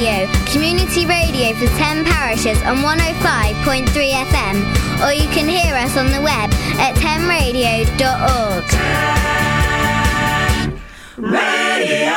[0.00, 6.06] Radio, community radio for 10 parishes on 105.3 FM, or you can hear us on
[6.12, 8.64] the web at 10radio.org.
[10.54, 10.80] 10
[11.18, 12.14] Radio.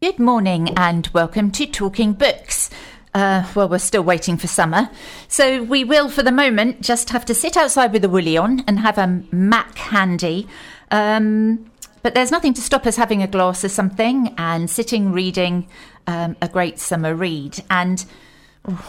[0.00, 2.70] Good morning and welcome to Talking Books.
[3.12, 4.88] Uh, well, we're still waiting for summer,
[5.26, 8.60] so we will, for the moment, just have to sit outside with a woolly on
[8.68, 10.46] and have a Mac handy.
[10.92, 11.67] Um,
[12.02, 15.68] but there's nothing to stop us having a glass of something and sitting reading
[16.06, 17.62] um, a great summer read.
[17.70, 18.04] And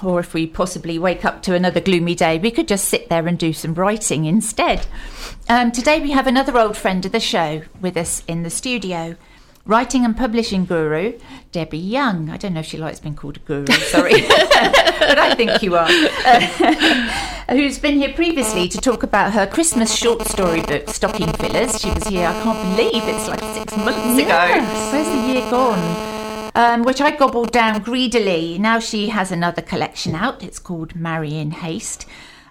[0.04, 3.28] or if we possibly wake up to another gloomy day, we could just sit there
[3.28, 4.86] and do some writing instead.
[5.48, 9.16] Um, today we have another old friend of the show with us in the studio
[9.66, 11.18] writing and publishing guru,
[11.52, 12.30] Debbie Young.
[12.30, 15.76] I don't know if she likes being called a guru, sorry, but I think you
[15.76, 15.88] are.
[15.90, 21.80] Uh, who's been here previously to talk about her Christmas short story book, Stocking Fillers.
[21.80, 24.26] She was here, I can't believe it's like six months yes.
[24.26, 24.92] ago.
[24.92, 26.52] Where's the year gone?
[26.56, 28.58] Um, which I gobbled down greedily.
[28.58, 30.44] Now she has another collection out.
[30.44, 32.06] It's called Marry in Haste.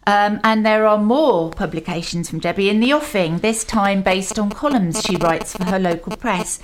[0.08, 4.48] Um, and there are more publications from Debbie in the offing, this time based on
[4.48, 6.58] columns she writes for her local press.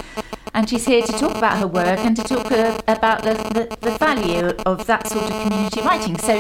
[0.55, 3.77] And she's here to talk about her work and to talk uh, about the, the,
[3.83, 6.17] the, value of that sort of community writing.
[6.17, 6.36] So,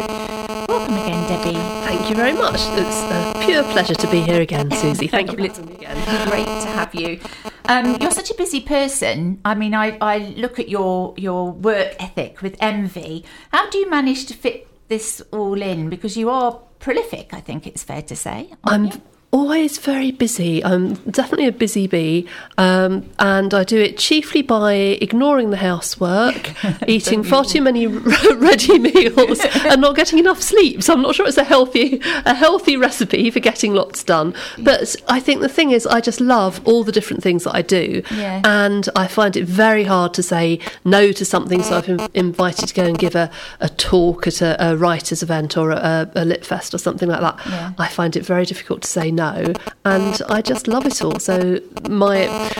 [0.66, 1.58] welcome again, Debbie.
[1.84, 2.54] Thank you very much.
[2.54, 5.10] It's a pure pleasure to be here again, Suzie.
[5.10, 6.30] Thank you for listening again.
[6.30, 7.20] Great to have you.
[7.66, 9.42] Um, you're such a busy person.
[9.44, 13.26] I mean, I, I look at your, your work ethic with envy.
[13.52, 15.90] How do you manage to fit this all in?
[15.90, 18.52] Because you are prolific, I think it's fair to say.
[18.62, 18.92] I'm you?
[19.34, 20.64] Always very busy.
[20.64, 26.52] I'm definitely a busy bee, um, and I do it chiefly by ignoring the housework,
[26.86, 27.86] eating far too many
[28.36, 30.84] ready meals, and not getting enough sleep.
[30.84, 34.34] So I'm not sure it's a healthy a healthy recipe for getting lots done.
[34.58, 37.62] But I think the thing is, I just love all the different things that I
[37.62, 38.40] do, yeah.
[38.44, 41.60] and I find it very hard to say no to something.
[41.64, 45.24] So I've been invited to go and give a, a talk at a, a writers'
[45.24, 47.40] event or a, a lit fest or something like that.
[47.46, 47.72] Yeah.
[47.78, 49.52] I find it very difficult to say no know,
[49.84, 51.18] and I just love it all.
[51.18, 52.50] So my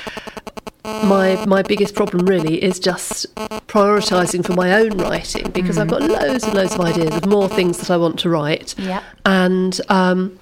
[0.85, 3.35] my my biggest problem really is just
[3.69, 5.83] prioritizing for my own writing because mm.
[5.83, 8.75] I've got loads and loads of ideas of more things that I want to write.
[8.79, 9.03] Yeah.
[9.25, 10.39] And um,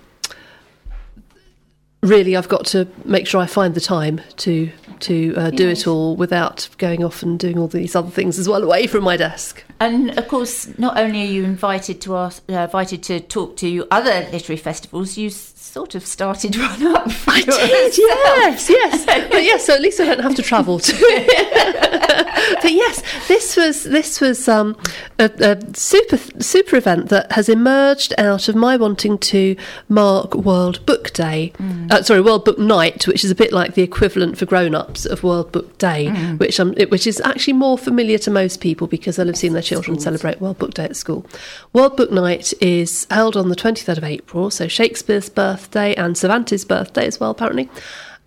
[2.02, 5.80] really, I've got to make sure I find the time to to uh, do yes.
[5.80, 9.02] it all without going off and doing all these other things as well away from
[9.02, 9.64] my desk.
[9.80, 13.86] And of course, not only are you invited to ask, uh, invited to talk to
[13.90, 15.30] other literary festivals, you
[15.72, 17.08] sort of started one up.
[17.26, 19.64] I did, yes, yes, but yes.
[19.64, 20.92] So at least I don't have to travel to.
[22.60, 24.76] but yes, this was this was um,
[25.18, 29.56] a, a, super super event that has emerged out of my wanting to
[29.88, 31.54] mark World Book Day.
[31.56, 31.90] Mm.
[31.90, 35.22] Uh, sorry, World Book Night, which is a bit like the equivalent for grown-ups of
[35.22, 36.38] World Book Day, mm.
[36.38, 39.54] which um, it, which is actually more familiar to most people because they'll have seen
[39.54, 40.04] their children Schools.
[40.04, 41.24] celebrate World Book Day at school.
[41.72, 46.16] World Book Night is held on the 23rd of April, so Shakespeare's birthday birthday and
[46.16, 47.68] Cervantes' birthday as well, apparently,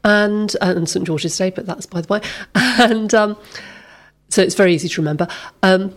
[0.04, 2.22] and uh, and St George's Day, but that's by the way.
[2.78, 3.38] And um,
[4.30, 5.28] so it's very easy to remember.
[5.64, 5.94] Um,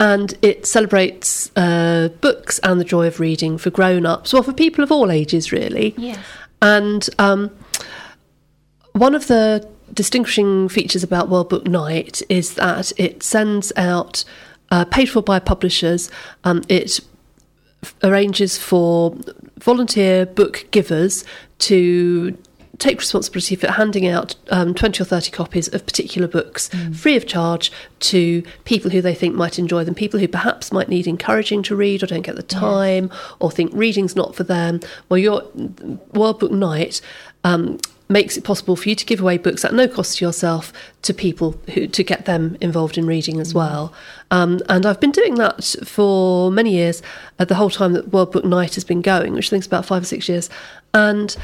[0.00, 4.84] and it celebrates uh, books and the joy of reading for grown-ups, well, for people
[4.84, 5.94] of all ages, really.
[5.96, 6.18] Yes.
[6.62, 7.50] And um,
[8.92, 14.24] one of the distinguishing features about World Book Night is that it sends out,
[14.70, 16.10] uh, paid for by publishers,
[16.44, 17.00] um, it
[18.02, 19.16] arranges for
[19.58, 21.24] volunteer book givers
[21.58, 22.36] to
[22.78, 26.94] take responsibility for handing out um, 20 or 30 copies of particular books mm.
[26.94, 30.88] free of charge to people who they think might enjoy them, people who perhaps might
[30.88, 33.10] need encouraging to read or don't get the time
[33.40, 34.80] or think reading's not for them.
[35.08, 35.42] Well, your
[36.14, 37.00] World Book Night
[37.44, 40.72] um, makes it possible for you to give away books at no cost to yourself
[41.02, 43.56] to people who to get them involved in reading as mm.
[43.56, 43.92] well.
[44.30, 47.02] Um, and I've been doing that for many years,
[47.38, 49.66] uh, the whole time that World Book Night has been going, which I think is
[49.66, 50.48] about five or six years.
[50.94, 51.36] And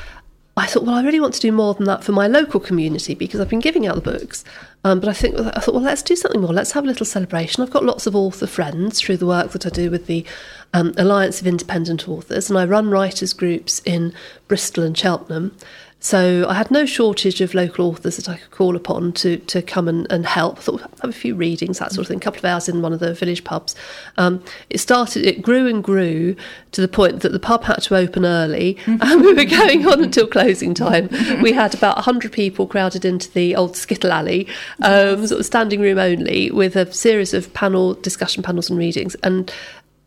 [0.56, 3.14] I thought, well, I really want to do more than that for my local community
[3.14, 4.44] because I've been giving out the books.
[4.84, 6.52] Um, but I think I thought, well, let's do something more.
[6.52, 7.62] Let's have a little celebration.
[7.62, 10.25] I've got lots of author friends through the work that I do with the
[10.72, 14.12] um, Alliance of Independent Authors, and I run writers groups in
[14.46, 15.56] Bristol and Cheltenham.
[16.04, 19.62] So I had no shortage of local authors that I could call upon to, to
[19.62, 20.58] come and, and help.
[20.58, 22.68] I thought I'd have a few readings, that sort of thing, a couple of hours
[22.68, 23.74] in one of the village pubs.
[24.18, 26.36] Um, it started, it grew and grew
[26.72, 30.04] to the point that the pub had to open early and we were going on
[30.04, 31.08] until closing time.
[31.40, 34.46] We had about 100 people crowded into the old Skittle Alley,
[34.82, 39.14] um, sort of standing room only, with a series of panel discussion panels and readings.
[39.22, 39.50] And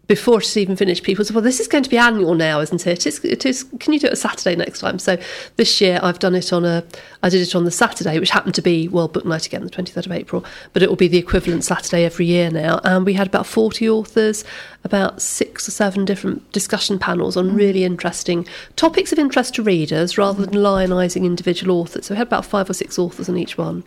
[0.08, 2.88] before it's even finished, people said, "Well, this is going to be annual now, isn't
[2.88, 3.06] it?
[3.06, 3.66] It's, it is.
[3.80, 5.18] Can you do it a Saturday next time?" So
[5.58, 6.84] this year, I've done it on a.
[7.24, 9.70] I did it on the Saturday, which happened to be World Book Night again, the
[9.70, 10.46] twenty third of April.
[10.72, 12.80] But it will be the equivalent Saturday every year now.
[12.84, 14.46] And we had about forty authors,
[14.86, 17.58] about six or seven different discussion panels on mm.
[17.58, 22.06] really interesting topics of interest to readers, rather than lionising individual authors.
[22.06, 23.84] So we had about five or six authors on each one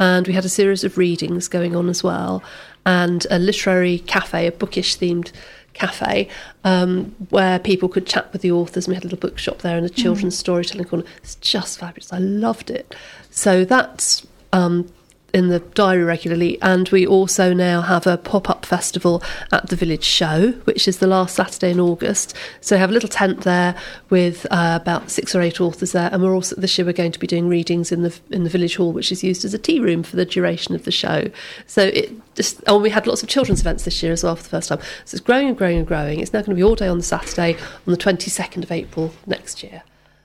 [0.00, 2.42] and we had a series of readings going on as well,
[2.86, 5.32] and a literary cafe, a bookish themed
[5.78, 6.28] cafe,
[6.64, 8.86] um, where people could chat with the authors.
[8.86, 10.40] And we had a little bookshop there and a children's mm.
[10.40, 11.04] storytelling corner.
[11.18, 12.12] It's just fabulous.
[12.12, 12.94] I loved it.
[13.30, 14.88] So that's um,
[15.34, 19.22] in the diary regularly, and we also now have a pop up festival
[19.52, 22.34] at the Village Show, which is the last Saturday in August.
[22.62, 23.74] So we have a little tent there
[24.08, 27.12] with uh, about six or eight authors there, and we're also this year we're going
[27.12, 29.58] to be doing readings in the in the Village Hall, which is used as a
[29.58, 31.30] tea room for the duration of the show.
[31.66, 34.44] So it just oh, we had lots of children's events this year as well for
[34.44, 34.80] the first time.
[35.04, 36.20] So it's growing and growing and growing.
[36.20, 38.72] It's now going to be all day on the Saturday on the twenty second of
[38.72, 39.82] April next year.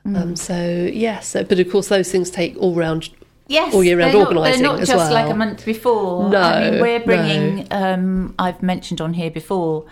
[0.08, 0.18] Mm.
[0.18, 3.10] Um, so yes, but of course those things take all round
[3.48, 5.14] Yes, all year round organising They're not as just well.
[5.14, 6.30] like a month before.
[6.30, 7.68] No, I mean we're bringing.
[7.70, 7.78] no.
[7.78, 9.86] Um, I've mentioned on here before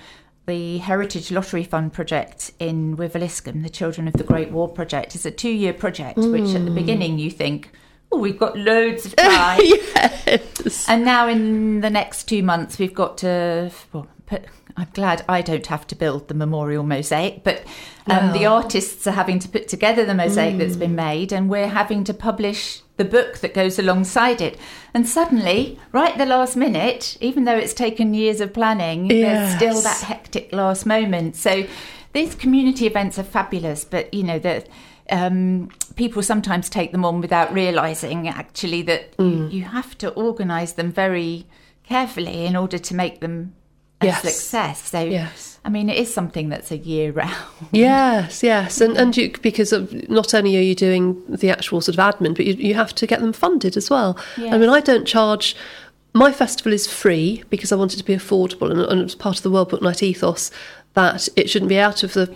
[0.48, 5.26] the Heritage Lottery Fund project in Wiveliscombe, the Children of the Great War project, is
[5.26, 6.18] a two-year project.
[6.18, 7.72] Which at the beginning you think,
[8.12, 10.90] oh, we've got loads of time, yes.
[10.90, 13.72] and now in the next two months we've got to.
[13.92, 14.46] Well, put,
[14.78, 17.64] I'm glad I don't have to build the memorial mosaic, but
[18.08, 21.68] um, the artists are having to put together the mosaic that's been made, and we're
[21.68, 24.58] having to publish the book that goes alongside it.
[24.94, 29.56] And suddenly, right at the last minute, even though it's taken years of planning, there's
[29.56, 31.36] still that hectic last moment.
[31.36, 31.66] So
[32.14, 34.68] these community events are fabulous, but you know that.
[35.10, 39.52] Um, people sometimes take them on without realizing actually that Mm.
[39.52, 41.46] you, you have to organize them very
[41.84, 43.54] carefully in order to make them
[44.06, 44.22] Yes.
[44.22, 44.90] success.
[44.90, 45.60] So, Yes.
[45.64, 47.36] I mean, it is something that's a year round.
[47.72, 51.98] Yes, yes, and and you, because of, not only are you doing the actual sort
[51.98, 54.18] of admin, but you, you have to get them funded as well.
[54.38, 55.56] I mean, I don't charge.
[56.14, 59.38] My festival is free because I want it to be affordable, and, and it's part
[59.38, 60.52] of the World Book Night ethos
[60.94, 62.28] that it shouldn't be out of the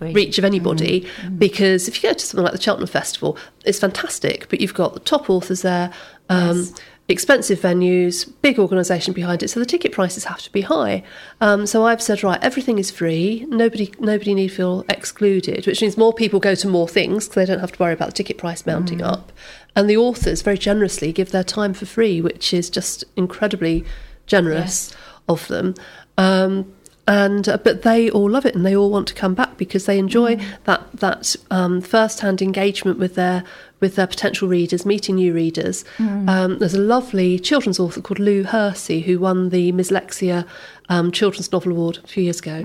[0.00, 1.04] reach of anybody.
[1.36, 4.94] Because if you go to something like the Cheltenham Festival, it's fantastic, but you've got
[4.94, 5.92] the top authors there.
[6.28, 6.72] Um, Yes.
[7.08, 11.02] Expensive venues, big organisation behind it, so the ticket prices have to be high.
[11.40, 13.46] Um, so I've said, right, everything is free.
[13.48, 17.46] Nobody, nobody need feel excluded, which means more people go to more things because they
[17.46, 19.32] don't have to worry about the ticket price mounting up.
[19.74, 23.84] And the authors very generously give their time for free, which is just incredibly
[24.26, 24.94] generous
[25.28, 25.74] of them.
[26.18, 26.74] Um,
[27.08, 29.86] and uh, but they all love it and they all want to come back because
[29.86, 33.42] they enjoy that that um, first-hand engagement with their
[33.80, 35.84] with their potential readers, meeting new readers.
[36.28, 40.46] Um, there's a lovely children's author called Lou Hersey who won the Mslexia
[40.88, 42.64] um, Children's Novel Award a few years ago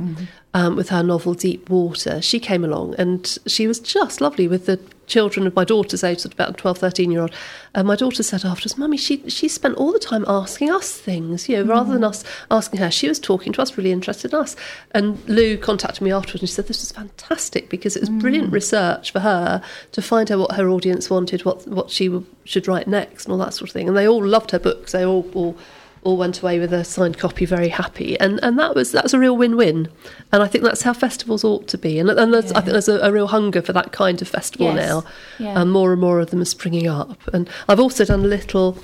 [0.53, 2.21] um, with her novel Deep Water.
[2.21, 6.19] She came along and she was just lovely with the children of my daughter's age,
[6.19, 7.33] sort of about 12, 13 year old.
[7.75, 11.49] And my daughter said afterwards, Mummy, she, she spent all the time asking us things,
[11.49, 12.09] you know, rather than mm.
[12.09, 12.91] us asking her.
[12.91, 14.55] She was talking to us, really interested in us.
[14.91, 18.49] And Lou contacted me afterwards and she said this was fantastic because it was brilliant
[18.49, 18.53] mm.
[18.53, 19.61] research for her
[19.91, 23.33] to find out what her audience wanted, what, what she w- should write next, and
[23.33, 23.87] all that sort of thing.
[23.87, 24.91] And they all loved her books.
[24.91, 25.57] They all, all
[26.03, 28.19] all went away with a signed copy very happy.
[28.19, 29.87] And and that was that's a real win-win.
[30.31, 31.99] And I think that's how festivals ought to be.
[31.99, 34.67] And, and there's, I think there's a, a real hunger for that kind of festival
[34.67, 34.75] Yes.
[34.87, 35.03] now.
[35.39, 35.61] Yeah.
[35.61, 37.19] and more and more of them are springing up.
[37.33, 38.77] And I've also done a little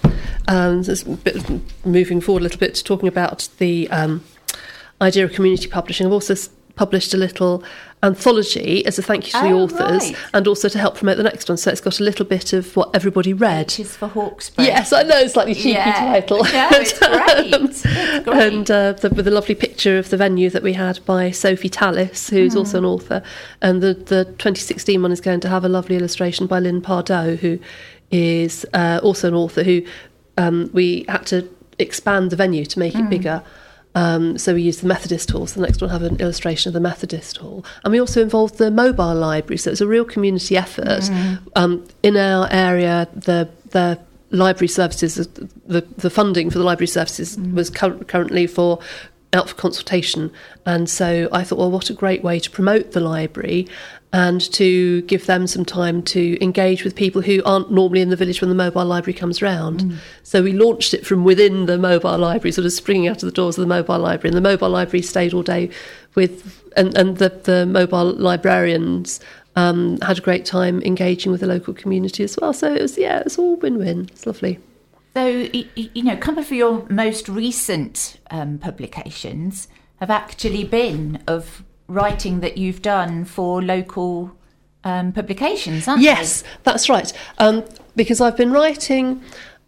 [0.48, 0.82] um,
[1.24, 4.24] bit moving forward a little bit to talking about the um,
[5.02, 6.08] idea of community publishing.
[6.08, 6.36] I've also
[6.76, 7.64] published a little
[8.02, 10.16] anthology as a thank you to the Oh, authors right.
[10.34, 12.74] and also to help promote the next one so it's got a little bit of
[12.76, 14.68] what everybody read Which is for Hawkesbury.
[14.70, 15.94] Yes, I know, it's slightly cheeky Yeah.
[16.00, 16.38] title.
[16.44, 17.54] No, it's great.
[17.62, 17.82] It's
[18.24, 18.54] great.
[18.54, 21.70] and uh, the, with a lovely picture of the venue that we had by Sophie
[21.70, 22.86] Tallis, who's also Hmm.
[22.86, 23.24] an author.
[23.62, 27.36] And the, the 2016 one is going to have a lovely illustration by Lynn Pardoe,
[27.38, 27.60] who
[28.12, 29.82] is uh, also an author who
[30.38, 31.48] um, we had to
[31.80, 33.06] expand the venue to make Hmm.
[33.06, 33.44] it bigger.
[33.96, 35.48] Um, so we used the Methodist Hall.
[35.48, 38.58] So the next one have an illustration of the Methodist Hall, and we also involved
[38.58, 39.58] the mobile library.
[39.58, 41.10] So it's a real community effort.
[41.56, 44.00] Um, in our area, the the
[44.32, 45.16] library services,
[45.66, 48.80] the the funding for the library services was cur- currently for
[49.34, 50.32] out for consultation,
[50.66, 53.68] and so I thought, well, what a great way to promote the library
[54.12, 58.16] and to give them some time to engage with people who aren't normally in the
[58.16, 60.00] village when the mobile library comes round.
[60.24, 63.32] So we launched it from within the mobile library, sort of springing out of the
[63.32, 65.70] doors of the mobile library, and the mobile library stayed all day
[66.16, 69.20] with, and, and the, the mobile librarians
[69.56, 72.52] um, had a great time engaging with the local community as well.
[72.52, 74.10] So it was, yeah, it was all win-win.
[74.12, 74.58] It's lovely.
[75.14, 79.68] So, you know, a couple of your most recent um, publications
[80.00, 84.32] have actually been of writing that you've done for local
[84.84, 87.12] um, publications, aren't yes, that's right.
[87.38, 87.66] Um,
[87.96, 89.22] because I've been writing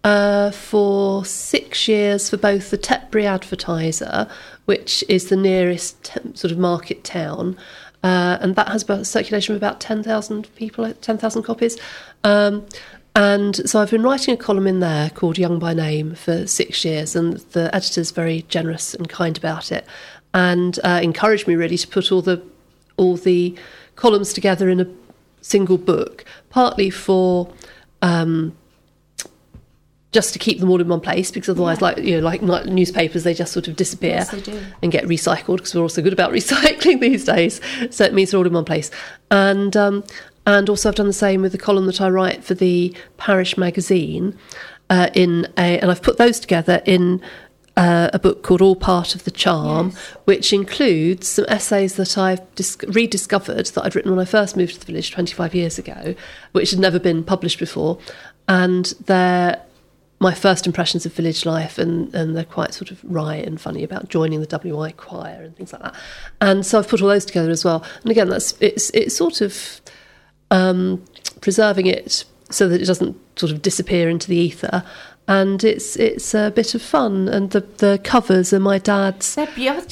[0.04, 4.28] uh, for six years for both the Tetbury Advertiser,
[4.66, 7.58] which is the nearest sort of market town,
[8.04, 11.78] uh, and that has a circulation of about 10,000 people, 10,000 copies.
[12.24, 12.66] Um,
[13.14, 16.86] and so I've been writing a column in there called Young by Name for six
[16.86, 19.86] years, and the editor's very generous and kind about it,
[20.34, 22.42] and uh, encouraged me really to put all the
[22.98, 23.58] all the
[23.96, 24.88] columns together in a
[25.42, 27.52] single book, partly for
[28.02, 28.56] um,
[30.12, 31.86] just to keep them all in one place because otherwise yeah.
[31.86, 34.34] like you know like, newspapers they just sort of disappear yes,
[34.82, 37.62] and get recycled because we're also good about recycling these days.
[37.90, 38.92] So it means they're all in one place.
[39.30, 40.04] And um,
[40.46, 43.58] and also I've done the same with the column that I write for the parish
[43.58, 44.38] magazine
[44.90, 47.22] uh, in a and I've put those together in
[47.82, 49.98] uh, a book called All Part of the Charm, yes.
[50.26, 54.76] which includes some essays that I've dis- rediscovered that I'd written when I first moved
[54.76, 56.14] to the village 25 years ago,
[56.52, 57.98] which had never been published before.
[58.48, 59.60] And they're
[60.20, 63.84] my first impressions of village life, and, and they're quite sort of wry and funny
[63.84, 65.96] about joining the WI choir and things like that.
[66.40, 67.84] And so I've put all those together as well.
[68.04, 69.82] And again, that's it's it's sort of
[70.52, 71.04] um,
[71.40, 74.84] preserving it so that it doesn't sort of disappear into the ether.
[75.28, 79.38] And it's it's a bit of fun, and the, the covers are my dad's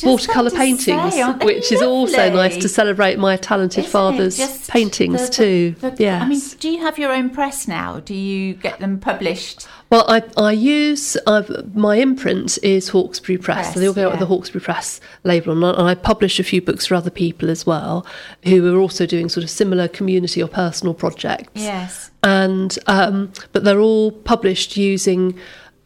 [0.03, 5.33] watercolour paintings, say, which is also nice to celebrate my talented Isn't father's paintings the,
[5.33, 5.75] too.
[5.79, 6.21] The, yes.
[6.23, 7.99] I mean, do you have your own press now?
[7.99, 9.67] Do you get them published?
[9.89, 11.41] Well, I, I use uh,
[11.73, 14.11] my imprint is Hawkesbury Press, Press so they all go out yeah.
[14.11, 17.09] with the Hawkesbury Press label, and I, and I publish a few books for other
[17.09, 18.05] people as well,
[18.43, 21.49] who are also doing sort of similar community or personal projects.
[21.55, 22.11] Yes.
[22.21, 25.37] And um, but they're all published using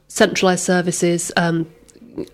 [0.09, 1.31] centralised services.
[1.37, 1.69] Um,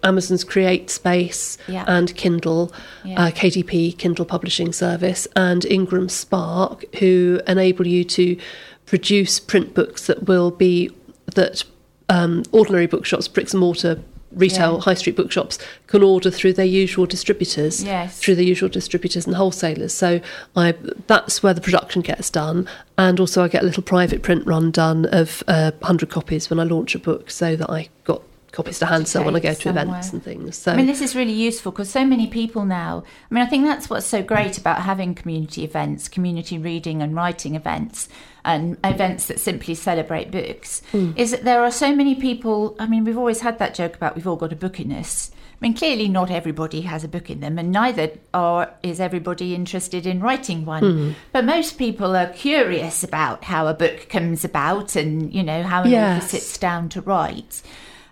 [0.04, 1.86] Amazon's CreateSpace Yeah.
[1.88, 2.74] and Kindle,
[3.06, 3.28] Yeah.
[3.28, 8.38] uh, KDP Kindle Publishing Service, and IngramSpark, who enable you to
[8.86, 10.92] produce print books that will be
[11.36, 11.64] that
[12.10, 14.00] um, ordinary bookshops, bricks and mortar
[14.32, 14.82] retail Yeah.
[14.82, 15.58] high street bookshops
[15.88, 18.20] can order through their usual distributors Yes.
[18.20, 20.22] through the usual distributors and wholesalers so
[20.56, 20.76] i
[21.08, 24.70] that's where the production gets done and also i get a little private print run
[24.70, 28.22] done of uh, 100 copies when i launch a book so that i got
[28.52, 31.02] copies to hand sell when i go to events and things so I mean, this
[31.02, 33.04] is really useful because so many people now.
[33.30, 37.16] I mean, I think that's what's so great about having community events, community reading and
[37.16, 38.10] writing events,
[38.44, 40.82] and events that simply celebrate books.
[40.92, 41.12] Hmm.
[41.16, 42.76] Is that there are so many people.
[42.80, 45.32] I mean, we've always had that joke about we've all got a book in us.
[45.34, 49.54] I mean, clearly not everybody has a book in them, and neither are is everybody
[49.54, 50.84] interested in writing one.
[50.84, 51.12] Hmm.
[51.34, 55.84] But most people are curious about how a book comes about, and you know how
[55.84, 56.24] an Yes.
[56.24, 57.62] author sits down to write.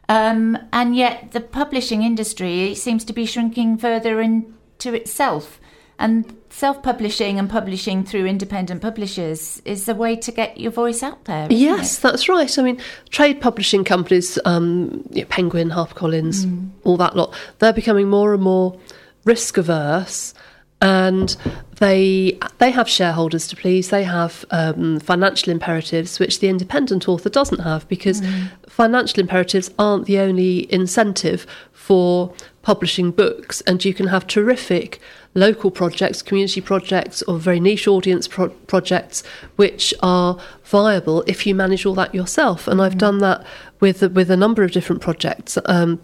[0.09, 5.59] Um, and yet, the publishing industry seems to be shrinking further into itself.
[5.99, 11.01] And self publishing and publishing through independent publishers is the way to get your voice
[11.01, 11.47] out there.
[11.49, 12.01] Yes, it?
[12.03, 12.57] that's right.
[12.57, 16.69] I mean, trade publishing companies, um, you know, Penguin, HarperCollins, Mm.
[16.83, 18.77] all that lot, they're becoming more and more
[19.25, 20.33] risk averse,
[20.81, 21.35] and
[21.79, 23.89] they they have shareholders to please.
[23.89, 28.49] They have um, financial imperatives, which the independent author doesn't have, because Mm.
[28.67, 34.99] financial imperatives aren't the only incentive for publishing books, and you can have terrific
[35.33, 39.23] local projects, community projects, or very niche audience pro- projects,
[39.55, 42.67] which are viable if you manage all that yourself.
[42.67, 43.45] And I've done that
[43.79, 45.57] with with a number of different projects.
[45.65, 45.99] Um,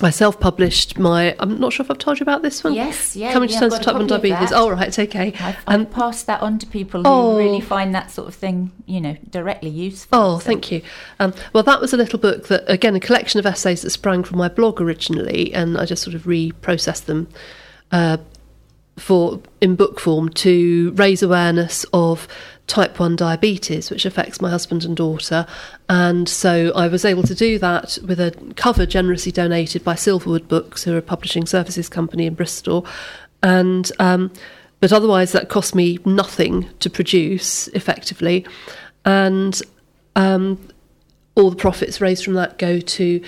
[0.00, 1.36] I self-published my.
[1.38, 2.72] I'm not sure if I've told you about this one.
[2.72, 4.50] Yes, yeah, Coming to yeah, terms with type 1 diabetes.
[4.50, 5.34] Oh, right, okay.
[5.38, 7.36] I've, And- I've passed that on to people who Oh.
[7.36, 10.18] really find that sort of thing, you know, directly useful.
[10.18, 10.80] Oh, So- thank you.
[11.20, 14.24] Um, well, that was a little book that, again, a collection of essays that sprang
[14.24, 17.28] from my blog originally, and I just sort of reprocessed them
[17.92, 18.16] uh,
[18.98, 22.26] for in book form to raise awareness of
[22.72, 25.46] type 1 diabetes, which affects my husband and daughter.
[25.90, 30.48] And so I was able to do that with a cover generously donated by Silverwood
[30.48, 32.86] Books, who are a publishing services company in Bristol.
[33.42, 34.32] And um,
[34.80, 38.46] but otherwise, that cost me nothing to produce effectively.
[39.04, 39.60] And
[40.16, 40.58] um,
[41.34, 43.22] all the profits raised from that go to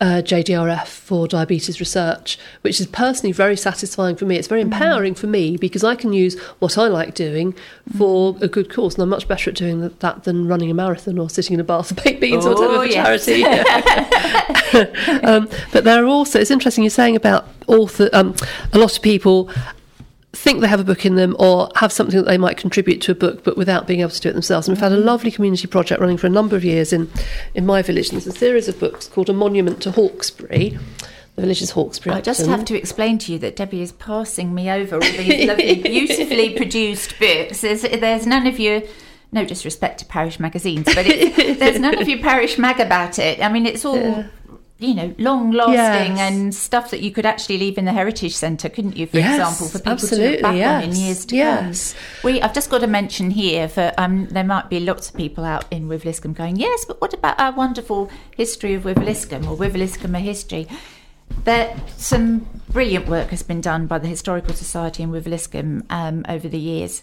[0.00, 4.36] uh, JDRF for diabetes research, which is personally very satisfying for me.
[4.36, 7.54] It's very empowering for me because I can use what I like doing
[7.96, 11.18] for a good cause, and I'm much better at doing that- than running a marathon
[11.18, 13.24] or sitting in a bath of baked beans or whatever Oh, for yes.
[13.24, 13.44] charity.
[15.24, 18.34] um, but there are also, it's interesting you're saying about author, um,
[18.72, 19.50] a lot of people
[20.36, 23.12] think they have a book in them or have something that they might contribute to
[23.12, 24.68] a book but without being able to do it themselves.
[24.68, 27.10] And we've had a lovely community project running for a number of years in,
[27.54, 28.10] in my village.
[28.10, 30.78] And there's a series of books called A Monument to Hawkesbury
[31.36, 32.16] the village's Hawkesbury.
[32.16, 35.46] I just have to explain to you that Debbie is passing me over all these
[35.48, 37.60] lovely, beautifully produced books.
[37.60, 38.82] There's, there's none of your,
[39.32, 43.42] no disrespect to parish magazines, but it, there's none of your parish mag about it.
[43.42, 44.24] I mean, it's all,
[44.78, 46.20] you know, long lasting Yes.
[46.20, 49.38] and stuff that you could actually leave in the Heritage Centre, couldn't you, for Yes,
[49.38, 51.94] example, for people absolutely, to look back on in years to yes.
[51.94, 52.32] come.
[52.32, 55.44] We, I've just got to mention here for um, there might be lots of people
[55.44, 60.14] out in Wiveliscombe going, yes, but what about our wonderful history of Wiveliscombe or Wiveliscombe
[60.14, 60.68] a history?
[61.44, 66.48] There, some brilliant work has been done by the Historical Society in Wiveliscombe um, over
[66.48, 67.02] the years,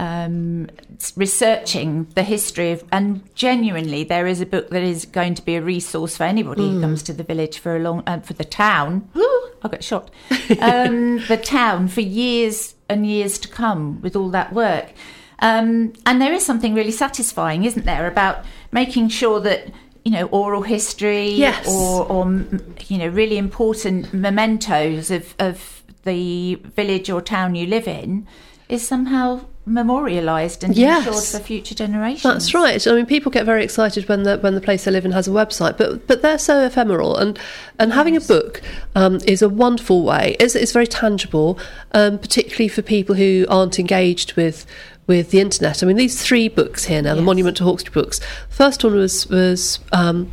[0.00, 0.68] um,
[1.16, 5.54] researching the history of, and genuinely, there is a book that is going to be
[5.56, 8.44] a resource for anybody who comes to the village for a long, uh, for the
[8.44, 9.08] town.
[9.62, 10.10] I got shocked.
[10.60, 14.92] Um, the town for years and years to come with all that work.
[15.38, 19.68] Um, and there is something really satisfying, isn't there, about making sure that
[20.04, 21.66] you know oral history Yes.
[21.66, 22.26] or, or
[22.88, 28.26] you know really important mementos of, of the village or town you live in
[28.68, 31.06] is somehow memorialised and Yes.
[31.06, 32.22] ensured for future generations.
[32.22, 32.86] That's right.
[32.86, 35.26] I mean, people get very excited when the when the place they live in has
[35.26, 37.38] a website, but but they're so ephemeral, and
[37.78, 38.60] and having a book
[38.94, 40.36] um, is a wonderful way.
[40.38, 41.58] It's, it's very tangible,
[41.92, 44.66] um, particularly for people who aren't engaged with
[45.06, 45.82] with the internet.
[45.82, 48.20] I mean, these three books here now, the Monument to Hawkesbury books.
[48.48, 49.80] First one was was.
[49.92, 50.30] Um,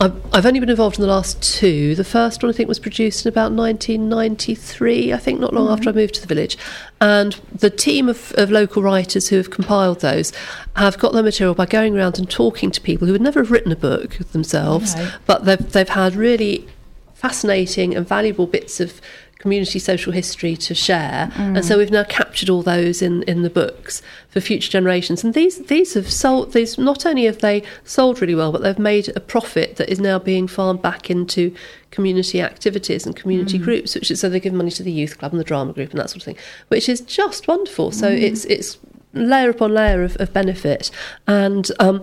[0.00, 1.96] I've, I've only been involved in the last two.
[1.96, 5.72] The first one, I think, was produced in about 1993, I think, not long mm-hmm.
[5.72, 6.56] after I moved to the village.
[7.00, 10.32] And the team of, of local writers who have compiled those
[10.76, 13.50] have got their material by going around and talking to people who would never have
[13.50, 15.10] written a book themselves, No.
[15.26, 16.68] but they've, they've had really
[17.14, 19.00] fascinating and valuable bits of
[19.38, 21.30] community social history to share.
[21.36, 21.64] And mm.
[21.64, 25.22] so we've now captured all those in in the books for future generations.
[25.24, 28.78] And these these have sold these not only have they sold really well but they've
[28.78, 31.54] made a profit that is now being farmed back into
[31.90, 33.64] community activities and community mm.
[33.64, 35.90] groups which is so they give money to the youth club and the drama group
[35.90, 36.36] and that sort of thing
[36.68, 37.92] which is just wonderful.
[37.92, 38.20] So mm.
[38.20, 38.78] it's it's
[39.14, 40.90] layer upon layer of, of benefit.
[41.26, 42.02] And um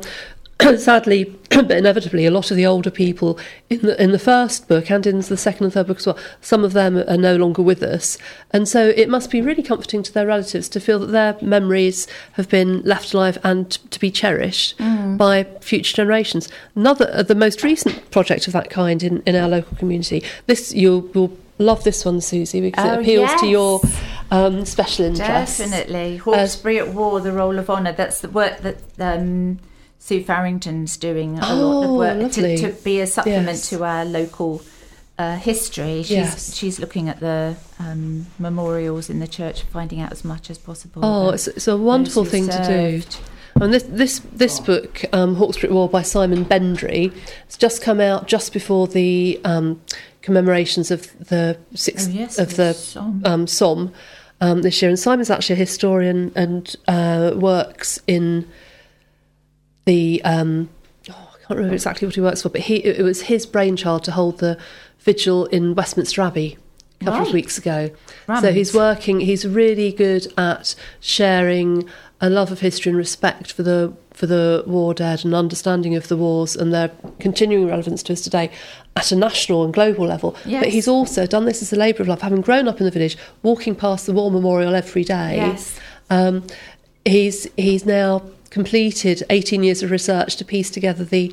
[0.77, 3.37] sadly, but inevitably, a lot of the older people
[3.69, 6.17] in the in the first book and in the second and third book as well,
[6.41, 8.17] some of them are no longer with us,
[8.51, 12.07] and so it must be really comforting to their relatives to feel that their memories
[12.33, 14.77] have been left alive and to be cherished
[15.17, 16.49] by future generations.
[16.75, 20.23] Another, uh, the most recent project of that kind in, in our local community.
[20.47, 23.81] This you'll, you'll love this one, Suzie, because Oh, it appeals to your
[24.31, 25.57] um, special interests.
[25.57, 26.17] Definitely.
[26.17, 27.93] Hawkesbury at War, the Roll of Honour.
[27.93, 29.59] That's the work that um,
[30.05, 33.69] Sue Farrington's doing a lot of Oh, work to, to be a supplement Yes.
[33.71, 34.61] to our local
[35.17, 36.03] uh, history.
[36.03, 36.53] She's, Yes.
[36.55, 41.03] she's looking at the um, memorials in the church, finding out as much as possible.
[41.03, 43.01] Oh, it's, it's a wonderful thing to do.
[43.59, 47.11] And this this this book, um, Hawkesbury War by Simon Bendry,
[47.47, 49.81] has just come out just before the um,
[50.21, 52.75] commemorations of the sixth Oh, yes, of the
[53.25, 53.89] the Somme.
[53.89, 53.93] um,
[54.41, 54.89] um, this year.
[54.89, 58.47] And Simon's actually a historian and uh, works in
[59.85, 60.21] the.
[60.23, 60.69] Um,
[61.09, 64.03] oh, I can't remember exactly what he works for, but he it was his brainchild
[64.05, 64.57] to hold the
[64.99, 66.57] vigil in Westminster Abbey
[67.01, 67.91] a couple of weeks ago.
[68.41, 69.19] So he's working.
[69.19, 71.87] He's really good at sharing
[72.21, 76.07] a love of history and respect for the for the war dead and understanding of
[76.07, 78.49] the wars and their continuing relevance to us today
[78.95, 80.35] at a national and global level.
[80.61, 82.91] But he's also done this as a labour of love, having grown up in the
[82.91, 85.35] village, walking past the war memorial every day.
[85.35, 85.77] Yes.
[86.09, 86.47] Um,
[87.03, 88.23] he's he's now
[88.55, 91.29] completed 18 years of research to piece together the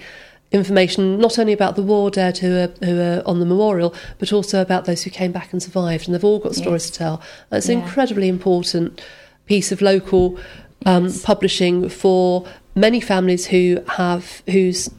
[0.50, 4.32] information not only about the war dead who are, who are on the memorial, but
[4.32, 6.90] also about those who came back and survived, and they've all got stories Yes.
[6.90, 7.22] to tell.
[7.48, 9.00] And it's an incredibly important
[9.46, 10.36] piece of local
[10.84, 11.22] um, Yes.
[11.22, 14.90] publishing for many families who have whose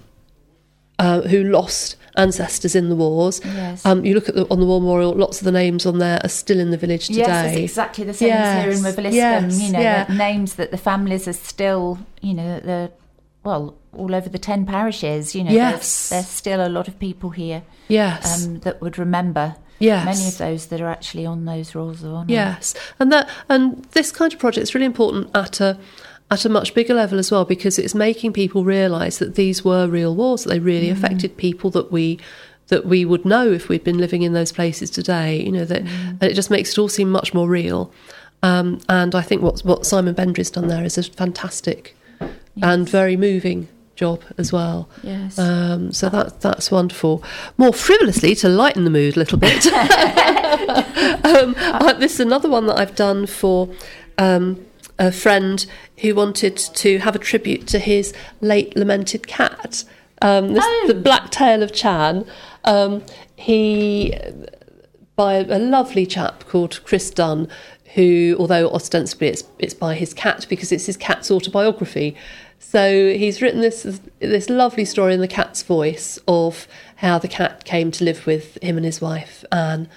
[1.00, 3.42] uh, who lost ancestors in the wars.
[3.44, 3.86] Yes.
[3.86, 6.20] Um, you look at the, on the war memorial; lots of the names on there
[6.24, 7.20] are still in the village today.
[7.20, 9.14] Yes, exactly the same as here in Yes, Wiveliscombe.
[9.14, 10.04] yes, you know, yeah.
[10.06, 12.92] the names that the families are still, you know, the
[13.44, 15.36] well, all over the ten parishes.
[15.36, 16.10] You know, Yes.
[16.10, 18.46] there's, there's still a lot of people here Yes.
[18.46, 20.06] um, that would remember Yes.
[20.06, 22.32] many of those that are actually on those rolls of honour.
[22.32, 25.78] Yes, and that and this kind of project is really important at a
[26.34, 29.88] at a much bigger level as well because it's making people realise that these were
[29.88, 32.20] real wars that they really affected people that we
[32.68, 35.42] that we would know if we'd been living in those places today.
[35.42, 37.92] You know that, and it just makes it all seem much more real.
[38.42, 41.96] Um, and I think what what Simon Bendry's done there is a fantastic
[42.62, 44.90] and very moving job as well.
[45.02, 45.38] Yes.
[45.38, 47.24] Um, so that that's wonderful.
[47.58, 49.66] More frivolously to lighten the mood a little bit.
[51.26, 53.70] um, I, this is another one that I've done for
[54.18, 54.66] um,
[55.00, 55.66] a friend
[56.00, 59.84] who wanted to have a tribute to his late lamented cat.
[60.22, 60.86] Um, this, Oh.
[60.88, 62.26] The Black Tail of Chan.
[62.64, 63.04] Um,
[63.36, 64.18] he,
[65.16, 67.48] by a lovely chap called Chris Dunn,
[67.96, 72.16] who, although ostensibly it's it's by his cat because it's his cat's autobiography.
[72.60, 77.66] So he's written this this lovely story in the cat's voice of how the cat
[77.66, 79.90] came to live with him and his wife Anne,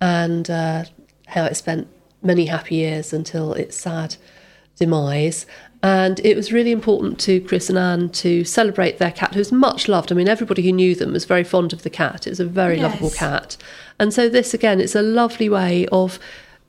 [0.00, 0.84] and uh,
[1.26, 1.88] how it spent
[2.22, 4.16] many happy years until its sad
[4.80, 5.46] demise.
[5.82, 9.88] And it was really important to Chris and Anne to celebrate their cat, who's much
[9.88, 10.10] loved.
[10.12, 12.26] I mean, everybody who knew them was very fond of the cat.
[12.26, 12.82] It was a very Yes.
[12.82, 13.56] lovable cat.
[13.98, 16.18] And so, this again, it's a lovely way of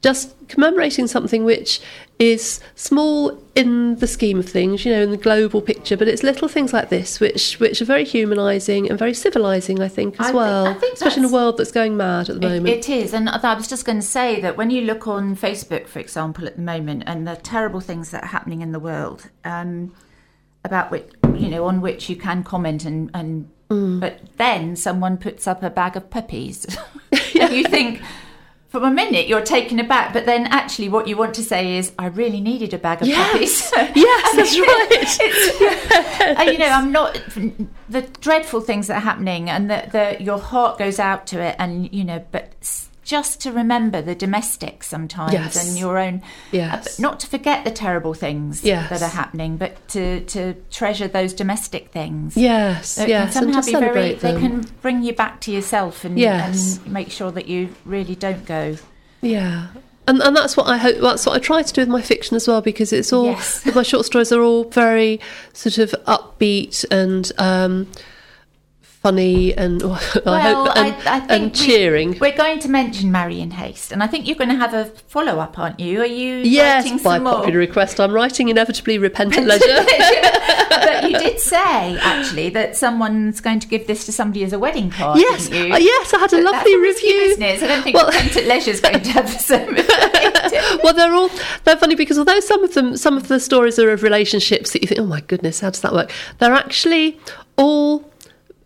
[0.02, 1.82] just commemorating something which
[2.22, 6.22] is small in the scheme of things, you know, in the global picture, but it's
[6.22, 10.28] little things like this which which are very humanising and very civilising, I think, as
[10.28, 10.68] I well.
[10.68, 12.68] I think especially in a world that's going mad at the It, moment.
[12.68, 15.88] it is, and I was just going to say that when you look on Facebook,
[15.88, 19.30] for example, at the moment, and the terrible things that are happening in the world,
[19.44, 19.92] um,
[20.64, 24.02] about which you know, on which you can comment, and and Mm.
[24.02, 26.68] but then someone puts up a bag of puppies,
[27.42, 28.02] and you think.
[28.72, 31.92] For a minute, you're taken aback, but then actually, what you want to say is,
[32.00, 33.70] "I really needed a bag of Yes.
[33.70, 34.58] puppies." Yes, that's
[36.22, 36.38] right.
[36.40, 37.20] and you know, I'm not
[37.90, 41.58] the dreadful things that are happening, and that the, your heart goes out to it,
[41.60, 42.54] and you know, but
[43.04, 45.68] just to remember the domestics sometimes Yes.
[45.68, 46.74] and your own, Yes.
[46.74, 48.90] uh, but not to forget the terrible things Yes.
[48.90, 52.38] that are happening, but to to treasure those domestic things.
[52.38, 53.82] yes, It yes, can and somehow to be very.
[53.94, 56.80] celebrate They can bring you back to yourself and, Yes.
[56.84, 58.78] and make sure that you really don't go.
[59.22, 59.68] Yeah.
[60.08, 60.98] And, and that's what I hope.
[61.00, 63.64] That's what I try to do with my fiction as well, because it's all Yes.
[63.76, 65.20] my short stories are all very
[65.54, 67.88] sort of upbeat and um,
[69.02, 72.18] funny and I Well, hope and, I, I and cheering.
[72.20, 74.86] We're going to mention Marry in Haste, and I think you're going to have a
[75.08, 76.02] follow up, aren't you?
[76.02, 77.34] Are you writing Yes, by some more?
[77.36, 79.66] popular request, I'm writing inevitably Repent at Leisure.
[80.70, 84.60] but you did say actually that someone's going to give this to somebody as a
[84.60, 85.20] wedding card.
[85.20, 87.20] yes, uh, yes, I had a That's lovely review.
[87.30, 87.64] business.
[87.64, 90.84] I don't think Well- Repent at Leisure's going to have effect.
[90.84, 91.30] well, they're all
[91.64, 94.82] they're funny because although some of them, some of the stories are of relationships that
[94.82, 96.12] you think, oh my goodness, how does that work?
[96.40, 97.20] They're actually
[97.58, 98.11] all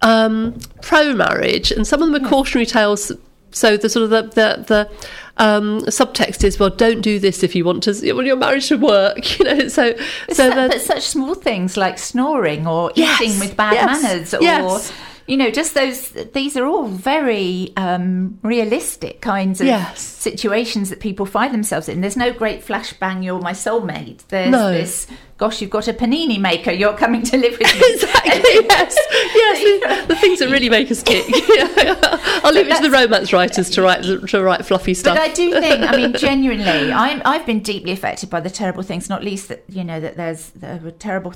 [0.05, 3.11] um, pro-marriage, and some of them are cautionary tales.
[3.51, 4.89] So the sort of the the, the
[5.37, 8.13] um, subtext is, well, don't do this if you want to.
[8.13, 9.67] Well, your marriage should work, you know.
[9.67, 9.95] So
[10.29, 14.01] so Su- they're- but such small things like snoring or Yes, eating with bad yes,
[14.03, 14.93] manners or yes.
[15.27, 19.99] You know just those these are all very um, realistic kinds of Yes.
[20.01, 24.71] situations that people find themselves in there's no great flashbang you're my soulmate there's No.
[24.71, 25.07] this
[25.37, 28.31] gosh you've got a panini maker you're coming to live with me Exactly.
[28.69, 28.97] yes.
[29.35, 30.07] Yes.
[30.07, 31.25] The, the things that really make us tick.
[32.43, 35.15] I'll leave it to the romance writers to write to write fluffy stuff.
[35.17, 38.83] But I do think, I mean, genuinely, I'm, I've been deeply affected by the terrible
[38.83, 39.09] things.
[39.09, 41.33] Not least that you know that there's there were terrible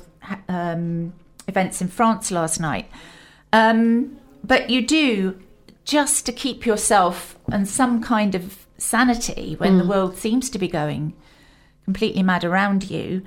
[0.48, 1.12] um,
[1.48, 2.86] events in France last night.
[3.52, 5.40] Um, but you do
[5.84, 10.68] just to keep yourself and some kind of sanity when the world seems to be
[10.68, 11.14] going
[11.84, 13.22] completely mad around you.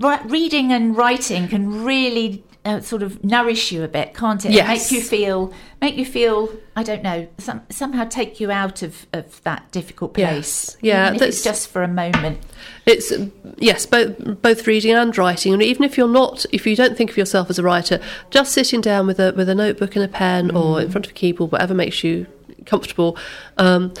[0.00, 4.52] Ri- reading and writing can really uh, sort of nourish you a bit, can't it?
[4.52, 4.90] Yes.
[4.90, 6.48] Make you feel, make you feel.
[6.76, 7.26] I don't know.
[7.38, 10.24] Some, somehow take you out of, of that difficult place.
[10.24, 10.76] Yes.
[10.80, 12.38] Yeah, even if it's that's- just for a moment.
[12.86, 13.12] It's
[13.58, 17.10] yes, both both reading and writing, and even if you're not, if you don't think
[17.10, 20.08] of yourself as a writer, just sitting down with a with a notebook and a
[20.08, 20.82] pen, or Mm.
[20.84, 22.26] in front of a keyboard, whatever makes you
[22.66, 23.16] comfortable,
[23.58, 23.92] um,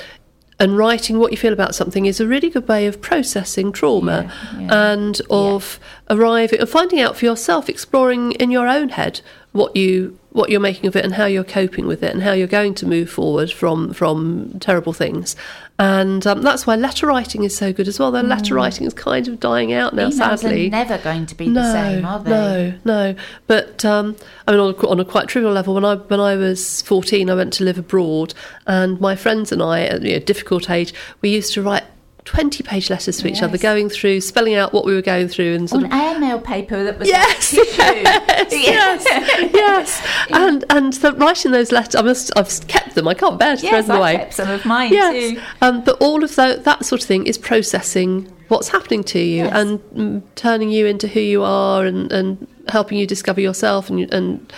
[0.62, 4.18] and writing what you feel about something is a really good way of processing trauma
[4.54, 4.92] Yeah, yeah.
[4.92, 9.20] and of arriving of finding out for yourself, exploring in your own head
[9.52, 12.32] what you what you're making of it and how you're coping with it and how
[12.32, 15.36] you're going to move forward from from terrible things.
[15.78, 18.12] And um, that's why letter writing is so good as well.
[18.12, 20.12] Though letter writing is kind of dying out now, Mm.
[20.12, 20.66] Emails sadly.
[20.68, 22.30] are never going to be the same, are they?
[22.30, 23.14] No, no.
[23.46, 24.16] But um,
[24.46, 27.28] I mean, on a, on a quite trivial level, when I when I was fourteen,
[27.30, 28.32] I went to live abroad,
[28.66, 31.84] and my friends and I, at a difficult age, we used to write.
[32.24, 35.54] 20 page letters to each other, going through, spelling out what we were going through,
[35.54, 37.82] and sort On of airmail paper that was Yes, tissue.
[37.82, 39.04] yes,
[39.54, 43.08] yes, and and the, writing those letters, I must, I've kept them.
[43.08, 44.16] I can't bear to throw Yes, them I away.
[44.18, 45.42] kept some of mine Yes, too.
[45.62, 49.44] um, but all of tho- that sort of thing is processing what's happening to you
[49.44, 49.52] Yes.
[49.54, 54.12] and mm, turning you into who you are and, and helping you discover yourself and
[54.12, 54.52] and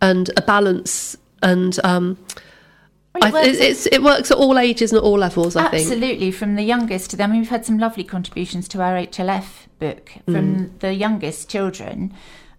[0.00, 2.16] and a balance and um,
[3.14, 5.56] Well, it I, it's, it works at all ages and at all levels.
[5.56, 5.82] I think.
[5.86, 7.30] Absolutely, from the youngest to them.
[7.30, 10.78] I mean, we've had some lovely contributions to our HLF book from Mm.
[10.80, 12.12] the youngest children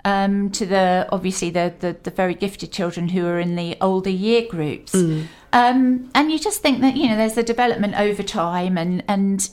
[0.03, 4.09] um, to the obviously the, the the very gifted children who are in the older
[4.09, 4.93] year groups.
[4.93, 5.25] Mm.
[5.53, 9.49] Um, and you just think that you know there's a development over time and and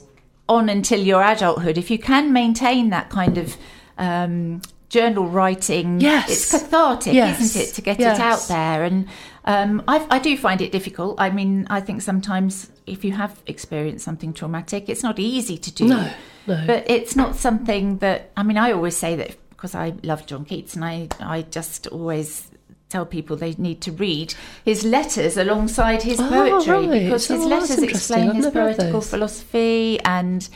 [0.49, 1.79] on until your adulthood.
[1.79, 3.57] If you can maintain that kind of
[3.99, 6.01] um, journal writing.
[6.01, 6.31] Yes.
[6.31, 7.41] It's cathartic, Yes.
[7.41, 8.19] isn't it, to get Yes.
[8.19, 8.85] it out there?
[8.85, 9.07] And
[9.49, 11.17] um, I, I do find it difficult.
[11.19, 15.71] I mean, I think sometimes if you have experienced something traumatic, it's not easy to
[15.73, 15.87] do.
[15.89, 16.11] No,
[16.47, 16.65] no.
[16.67, 20.45] But it's not something that, I mean, I always say that because I love John
[20.45, 22.47] Keats and I, I just always
[22.91, 24.35] tell people they need to read
[24.65, 27.03] his letters alongside his Oh, poetry right.
[27.05, 30.49] because his Oh, letters explain I've his poetical philosophy and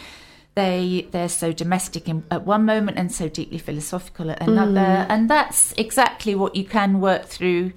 [0.54, 5.06] they they're so domestic in, at one moment and so deeply philosophical at another Mm.
[5.08, 7.72] and that's exactly what you can work through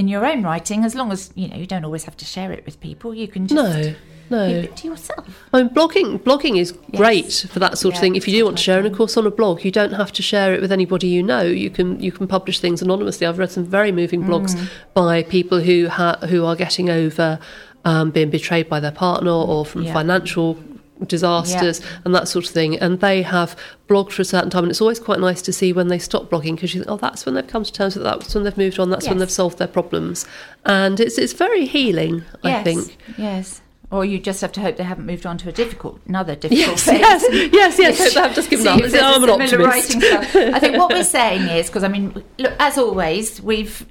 [0.00, 2.50] in your own writing as long as you know you don't always have to share
[2.56, 3.94] it with people you can just No,
[4.36, 4.42] no.
[4.62, 8.14] keep it to yourself I mean, blogging blogging is great for that sort of thing.
[8.16, 10.12] If you do want to share, and of course, on a blog, you don't have
[10.18, 11.42] to share it with anybody you know.
[11.64, 13.26] You can you can publish things anonymously.
[13.26, 14.68] I've read some very moving blogs Mm.
[15.02, 17.38] by people who ha- who are getting over
[17.84, 19.94] um, being betrayed by their partner or from Yeah.
[20.00, 20.58] financial
[21.06, 22.78] disasters and that sort of thing.
[22.78, 23.56] And they have
[23.88, 26.30] blogged for a certain time, and it's always quite nice to see when they stop
[26.30, 28.20] blogging because you think, oh, that's when they've come to terms with that.
[28.20, 28.90] That's when they've moved on.
[28.90, 30.26] That's when they've solved their problems,
[30.64, 32.24] and it's it's very healing.
[32.44, 32.96] I yes think.
[33.18, 36.34] yes or you just have to hope they haven't moved on to a difficult another
[36.44, 37.98] difficult Yes, phase yes, yes, yes.
[37.98, 38.80] hope they have just given up.
[38.80, 39.96] if there's oh, I'm an optimist.
[40.36, 43.86] I think what we're saying is because I mean, look, as always, we've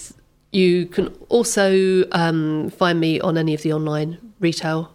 [0.52, 4.92] you can also um, find me on any of the online retail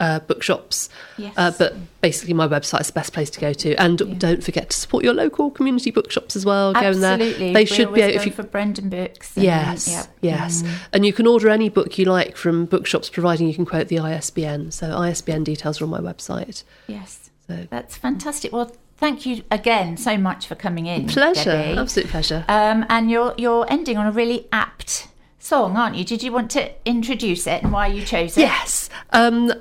[0.00, 0.88] uh, bookshops.
[1.16, 1.34] Yes.
[1.36, 3.74] Uh, but basically, my website is the best place to go to.
[3.76, 6.72] And don't forget to support your local community bookshops as well.
[6.72, 7.14] Go in there.
[7.14, 9.36] Absolutely, They We're should be able, if you for Brendan books.
[9.36, 10.06] and- Yes, yeah.
[10.20, 10.62] yes.
[10.62, 10.70] Mm.
[10.92, 13.98] And you can order any book you like from bookshops, providing you can quote the
[13.98, 14.70] ISBN.
[14.70, 16.62] So ISBN details are on my website.
[16.86, 18.52] Yes, So that's fantastic.
[18.52, 21.06] Well, thank you again so much for coming in.
[21.08, 21.78] pleasure, Debbie.
[21.78, 22.44] absolute pleasure.
[22.48, 25.08] Um, and you're you're ending on a really apt
[25.38, 26.04] song, aren't you?
[26.04, 28.42] Did you want to introduce it and why you chose it?
[28.42, 28.90] Yes.
[29.10, 29.52] Um,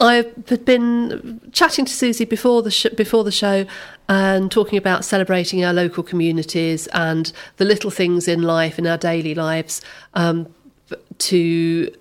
[0.00, 3.64] I've been chatting to Suzie before the sh- before the show
[4.08, 8.98] and talking about celebrating our local communities and the little things in life in our
[8.98, 9.80] daily lives
[10.14, 10.52] um,
[11.18, 11.94] to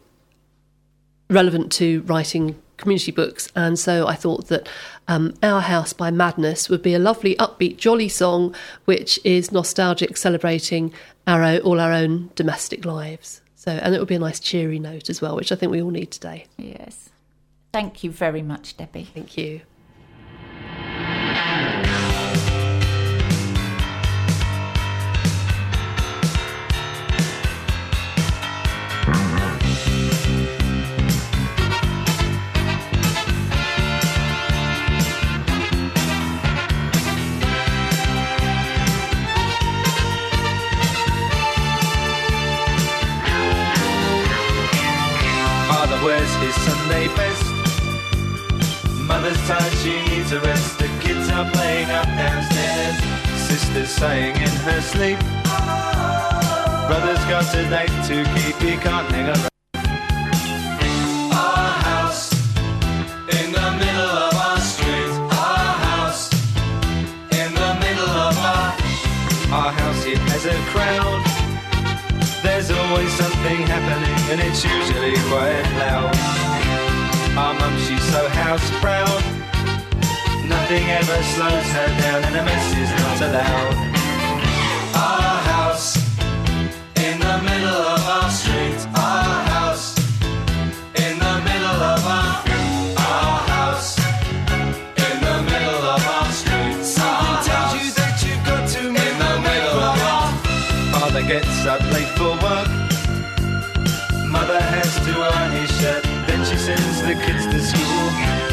[1.29, 3.49] relevant to writing community books.
[3.55, 4.67] And so I thought that
[5.07, 10.17] um, Our House by Madness would be a lovely, upbeat, jolly song which is nostalgic,
[10.17, 10.93] celebrating
[11.27, 13.41] our all our own domestic lives.
[13.55, 15.81] So, and it would be a nice cheery note as well, which I think we
[15.81, 16.47] all need today.
[16.57, 17.02] Yes.
[17.73, 19.09] Thank you very much, Debbie.
[19.13, 19.61] Thank you.
[50.37, 50.77] A.
[50.77, 52.97] The kids are playing up downstairs.
[53.47, 55.19] Sister's sighing in her sleep.
[56.87, 59.49] Brother's got a date to keep, he can't hang around.
[61.33, 62.33] Our house
[63.29, 65.13] in the middle of our street.
[65.45, 66.31] Our house
[67.31, 68.69] in the middle of our.
[69.53, 71.21] Our house, it has a crowd.
[72.41, 76.15] There's always something happening and it's usually quite loud.
[77.37, 79.32] Our mum, she's so house proud.
[80.73, 83.75] Nothing ever slows her down and a mess is not allowed.
[84.95, 85.97] Our house
[86.97, 88.81] in the middle of our street.
[88.97, 89.95] Our house
[90.95, 92.41] in the middle of our.
[92.97, 93.99] Our house
[94.97, 96.83] in the middle of our street.
[96.83, 100.31] Something tells you that you've got to in the middle of our.
[100.97, 102.67] Father gets up late for work.
[104.25, 106.03] Mother has to iron his shirt.
[106.25, 108.52] Then she sends the kids to school.